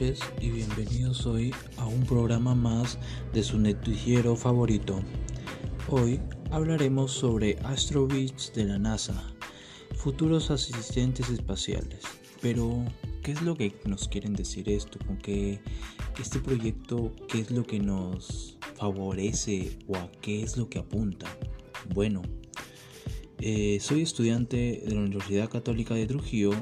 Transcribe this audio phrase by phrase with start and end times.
[0.00, 2.98] y bienvenidos hoy a un programa más
[3.34, 5.02] de su noticiero favorito.
[5.88, 6.18] Hoy
[6.50, 9.22] hablaremos sobre Astrobits de la NASA,
[9.96, 12.00] futuros asistentes espaciales.
[12.40, 12.82] Pero,
[13.22, 14.98] ¿qué es lo que nos quieren decir esto?
[15.06, 15.60] ¿Con qué
[16.18, 21.26] este proyecto, qué es lo que nos favorece o a qué es lo que apunta?
[21.94, 22.22] Bueno,
[23.38, 26.52] eh, soy estudiante de la Universidad Católica de Trujillo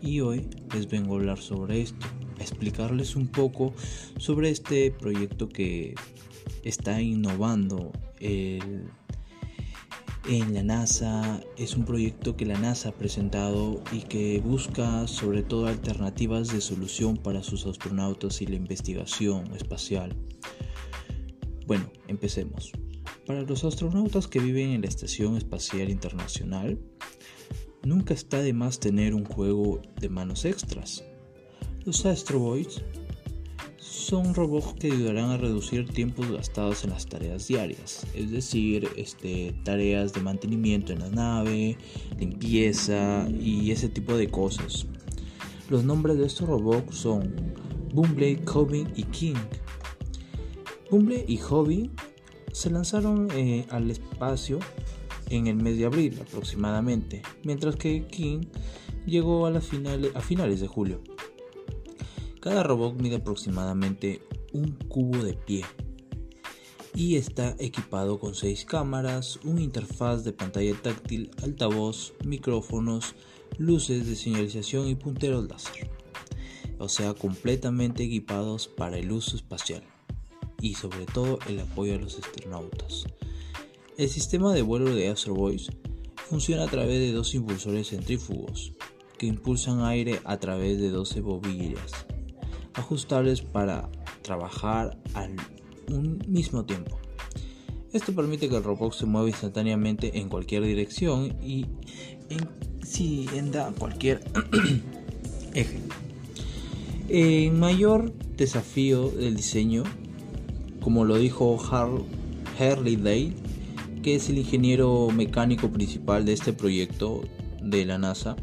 [0.00, 2.06] y hoy les vengo a hablar sobre esto,
[2.40, 3.74] explicarles un poco
[4.18, 5.94] sobre este proyecto que
[6.64, 8.88] está innovando en
[10.54, 11.40] la NASA.
[11.56, 16.60] Es un proyecto que la NASA ha presentado y que busca sobre todo alternativas de
[16.60, 20.14] solución para sus astronautas y la investigación espacial.
[21.66, 22.72] Bueno, empecemos.
[23.26, 26.78] Para los astronautas que viven en la Estación Espacial Internacional,
[27.84, 31.04] nunca está de más tener un juego de manos extras.
[31.88, 32.82] Los Astroboys
[33.78, 39.54] son robots que ayudarán a reducir tiempos gastados en las tareas diarias, es decir, este,
[39.64, 41.78] tareas de mantenimiento en la nave,
[42.18, 44.86] limpieza y ese tipo de cosas.
[45.70, 47.34] Los nombres de estos robots son
[47.94, 49.36] Boomblade, Hobby y King.
[50.90, 51.90] Boomblade y Hobby
[52.52, 54.58] se lanzaron eh, al espacio
[55.30, 58.42] en el mes de abril aproximadamente, mientras que King
[59.06, 61.02] llegó a, finales, a finales de julio.
[62.48, 64.22] Cada robot mide aproximadamente
[64.54, 65.66] un cubo de pie
[66.94, 73.14] y está equipado con seis cámaras, una interfaz de pantalla táctil, altavoz, micrófonos,
[73.58, 75.90] luces de señalización y punteros láser.
[76.78, 79.82] O sea, completamente equipados para el uso espacial
[80.62, 83.04] y sobre todo el apoyo a los astronautas.
[83.98, 85.68] El sistema de vuelo de Astro Boys
[86.30, 88.72] funciona a través de dos impulsores centrífugos
[89.18, 92.06] que impulsan aire a través de 12 bobillas
[92.78, 93.88] ajustables para
[94.22, 95.34] trabajar al
[96.26, 96.98] mismo tiempo.
[97.92, 101.66] Esto permite que el robot se mueva instantáneamente en cualquier dirección y
[102.28, 102.48] en,
[102.82, 103.26] si
[103.78, 104.20] cualquier
[105.54, 105.80] eje.
[107.08, 109.84] El mayor desafío del diseño
[110.88, 111.58] como lo dijo
[112.58, 113.34] Harley Day,
[114.02, 117.22] que es el ingeniero mecánico principal de este proyecto
[117.62, 118.36] de la NASA,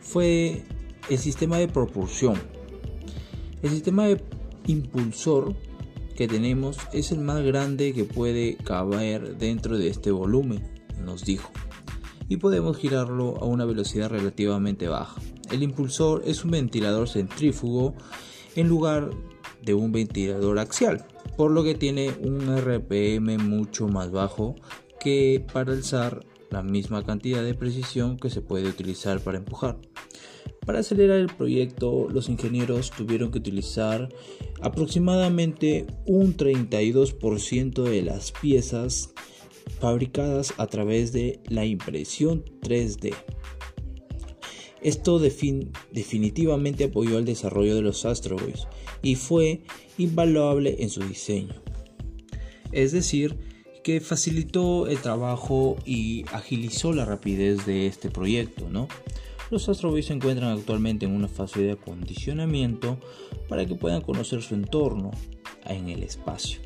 [0.00, 0.64] fue
[1.08, 2.34] el sistema de propulsión.
[3.62, 4.20] El sistema de
[4.66, 5.54] impulsor
[6.16, 10.62] que tenemos es el más grande que puede caber dentro de este volumen,
[11.04, 11.50] nos dijo,
[12.28, 15.20] y podemos girarlo a una velocidad relativamente baja.
[15.50, 17.94] El impulsor es un ventilador centrífugo
[18.56, 19.10] en lugar
[19.62, 21.06] de un ventilador axial
[21.36, 24.56] por lo que tiene un RPM mucho más bajo
[24.98, 29.76] que para alzar la misma cantidad de precisión que se puede utilizar para empujar.
[30.66, 34.08] Para acelerar el proyecto, los ingenieros tuvieron que utilizar
[34.60, 39.14] aproximadamente un 32% de las piezas
[39.78, 43.14] fabricadas a través de la impresión 3D.
[44.82, 48.66] Esto definitivamente apoyó el desarrollo de los Astro Boys
[49.02, 49.62] y fue
[49.98, 51.54] invaluable en su diseño.
[52.72, 53.36] Es decir,
[53.86, 58.66] que facilitó el trabajo y agilizó la rapidez de este proyecto.
[59.48, 62.98] Los Astro Boys se encuentran actualmente en una fase de acondicionamiento
[63.48, 65.12] para que puedan conocer su entorno
[65.66, 66.58] en el espacio.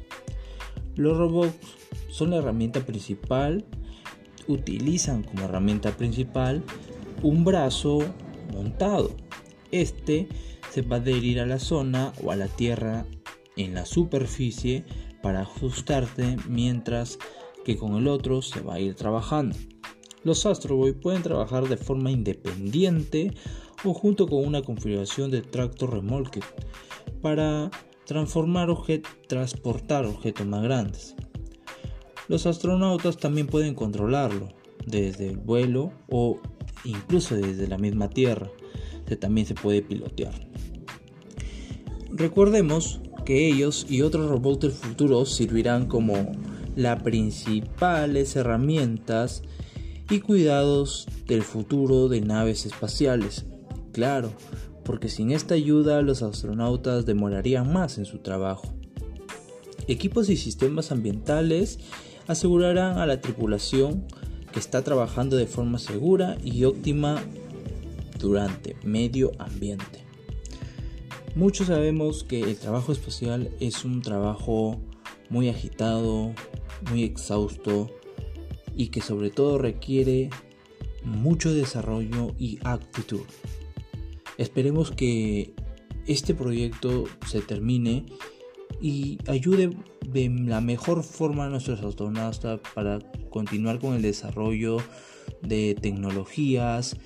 [0.97, 1.58] Los robots
[2.08, 3.66] son la herramienta principal,
[4.48, 6.64] utilizan como herramienta principal
[7.22, 7.98] un brazo
[8.50, 9.14] montado.
[9.72, 10.26] Este
[10.70, 13.04] se va a adherir a la zona o a la tierra
[13.58, 14.87] en la superficie
[15.22, 17.19] para ajustarte mientras
[17.64, 19.56] que con el otro se va a ir trabajando.
[20.22, 23.32] Los Astroboy pueden trabajar de forma independiente
[23.84, 26.41] o junto con una configuración de tractor remolque
[27.22, 27.70] para
[28.04, 28.69] transformar
[29.28, 31.14] transportar objetos más grandes.
[32.28, 34.48] Los astronautas también pueden controlarlo
[34.87, 36.38] desde el vuelo o
[36.84, 38.50] incluso desde la misma Tierra,
[39.06, 40.34] que también se puede pilotear.
[42.11, 43.00] Recordemos
[43.31, 46.32] que ellos y otros robots del futuro servirán como
[46.75, 49.44] las principales herramientas
[50.11, 53.47] y cuidados del futuro de naves espaciales.
[53.93, 54.32] Claro,
[54.85, 58.75] porque sin esta ayuda los astronautas demorarían más en su trabajo.
[59.87, 61.79] Equipos y sistemas ambientales
[62.26, 64.06] asegurarán a la tripulación
[64.50, 67.23] que está trabajando de forma segura y óptima
[68.19, 70.10] durante medio ambiente.
[71.37, 74.81] Muchos sabemos que el trabajo espacial es un trabajo
[75.29, 76.35] muy agitado,
[76.91, 77.88] muy exhausto
[78.77, 80.31] y que sobre todo requiere
[81.05, 83.23] mucho desarrollo y actitud.
[84.38, 85.55] Esperemos que
[86.09, 88.06] este proyecto se termine
[88.81, 89.76] y ayude
[90.09, 92.99] de la mejor forma a nuestros astronautas para
[93.31, 94.79] continuar con el desarrollo
[95.43, 96.97] de tecnologías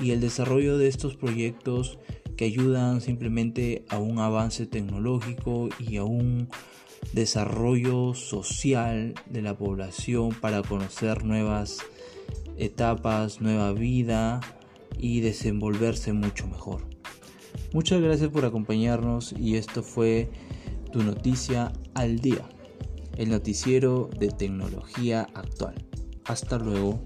[0.00, 1.98] y el desarrollo de estos proyectos
[2.36, 6.48] que ayudan simplemente a un avance tecnológico y a un
[7.12, 11.78] desarrollo social de la población para conocer nuevas
[12.56, 14.40] etapas, nueva vida
[14.98, 16.82] y desenvolverse mucho mejor.
[17.72, 20.30] Muchas gracias por acompañarnos y esto fue
[20.92, 22.48] tu noticia al día,
[23.16, 25.74] el noticiero de tecnología actual.
[26.24, 27.00] Hasta luego.